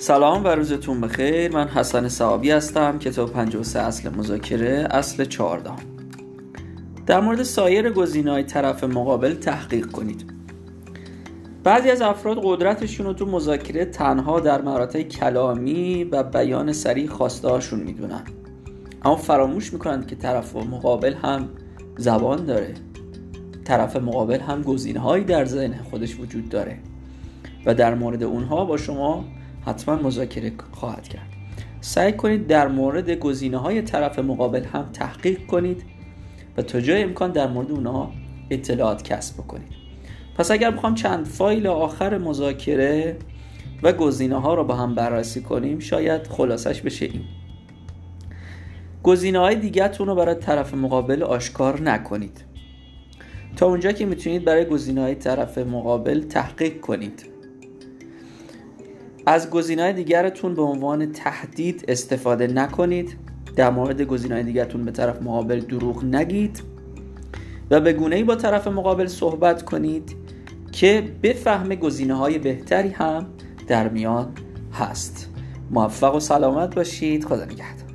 سلام 0.00 0.44
و 0.44 0.48
روزتون 0.48 1.00
بخیر. 1.00 1.52
من 1.52 1.68
حسن 1.68 2.08
صحابی 2.08 2.50
هستم 2.50 2.98
کتاب 2.98 3.32
53 3.32 3.80
اصل 3.80 4.08
مذاکره 4.08 4.88
اصل 4.90 5.24
14 5.24 5.70
در 7.06 7.20
مورد 7.20 7.42
سایر 7.42 7.92
های 8.28 8.42
طرف 8.42 8.84
مقابل 8.84 9.34
تحقیق 9.34 9.86
کنید. 9.86 10.24
بعضی 11.64 11.90
از 11.90 12.02
افراد 12.02 12.38
قدرتشون 12.42 13.06
رو 13.06 13.12
تو 13.12 13.26
مذاکره 13.26 13.84
تنها 13.84 14.40
در 14.40 14.62
مراتع 14.62 15.02
کلامی 15.02 16.04
و 16.04 16.22
بیان 16.22 16.72
سریع 16.72 17.08
خواسته 17.08 17.48
هاشون 17.48 17.80
می‌دونن. 17.80 18.22
اما 19.04 19.16
فراموش 19.16 19.72
می‌کنند 19.72 20.06
که 20.06 20.16
طرف 20.16 20.56
مقابل 20.56 21.14
هم 21.14 21.48
زبان 21.96 22.44
داره. 22.44 22.74
طرف 23.64 23.96
مقابل 23.96 24.40
هم 24.40 24.62
گزینه‌هایی 24.62 25.24
در 25.24 25.44
ذهن 25.44 25.74
خودش 25.90 26.20
وجود 26.20 26.48
داره. 26.48 26.78
و 27.66 27.74
در 27.74 27.94
مورد 27.94 28.22
اونها 28.22 28.64
با 28.64 28.76
شما 28.76 29.24
حتما 29.68 29.96
مذاکره 29.96 30.52
خواهد 30.72 31.08
کرد. 31.08 31.28
سعی 31.80 32.12
کنید 32.12 32.46
در 32.46 32.68
مورد 32.68 33.10
گزینه 33.10 33.56
های 33.56 33.82
طرف 33.82 34.18
مقابل 34.18 34.64
هم 34.64 34.88
تحقیق 34.92 35.46
کنید 35.46 35.82
و 36.56 36.62
تا 36.62 36.80
جای 36.80 37.02
امکان 37.02 37.32
در 37.32 37.46
مورد 37.46 37.70
اونها 37.70 38.12
اطلاعات 38.50 39.02
کسب 39.02 39.34
بکنید. 39.34 39.72
پس 40.36 40.50
اگر 40.50 40.70
بخوام 40.70 40.94
چند 40.94 41.26
فایل 41.26 41.66
آخر 41.66 42.18
مذاکره 42.18 43.16
و 43.82 43.92
گزینه 43.92 44.40
ها 44.40 44.54
رو 44.54 44.64
با 44.64 44.74
هم 44.74 44.94
بررسی 44.94 45.40
کنیم 45.40 45.78
شاید 45.78 46.26
خلاصش 46.26 46.80
بشه 46.80 47.04
این. 47.04 47.22
گزینه 49.02 49.38
های 49.38 49.54
دیگرتون 49.56 50.06
رو 50.06 50.14
برای 50.14 50.34
طرف 50.34 50.74
مقابل 50.74 51.22
آشکار 51.22 51.80
نکنید. 51.80 52.44
تا 53.56 53.66
اونجا 53.66 53.92
که 53.92 54.06
می‌تونید 54.06 54.44
برای 54.44 54.64
گزینه 54.64 55.00
های 55.00 55.14
طرف 55.14 55.58
مقابل 55.58 56.22
تحقیق 56.22 56.80
کنید. 56.80 57.37
از 59.28 59.50
گزینه‌های 59.50 59.92
دیگرتون 59.92 60.54
به 60.54 60.62
عنوان 60.62 61.12
تهدید 61.12 61.84
استفاده 61.88 62.46
نکنید. 62.46 63.16
در 63.56 63.70
مورد 63.70 64.02
گزینه‌های 64.02 64.44
دیگرتون 64.44 64.84
به 64.84 64.90
طرف 64.90 65.22
مقابل 65.22 65.60
دروغ 65.60 66.04
نگید 66.04 66.62
و 67.70 67.80
به 67.80 67.92
گونه 67.92 68.16
ای 68.16 68.24
با 68.24 68.34
طرف 68.34 68.68
مقابل 68.68 69.06
صحبت 69.06 69.62
کنید 69.62 70.16
که 70.72 71.12
بفهم 71.22 71.74
گزینه 71.74 72.14
های 72.14 72.38
بهتری 72.38 72.88
هم 72.88 73.26
در 73.66 73.88
میان 73.88 74.32
هست. 74.72 75.28
موفق 75.70 76.14
و 76.14 76.20
سلامت 76.20 76.74
باشید. 76.74 77.24
خدا 77.24 77.44
نگهدار. 77.44 77.87